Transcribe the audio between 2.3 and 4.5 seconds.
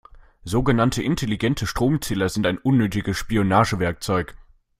ein unnötiges Spionagewerkzeug.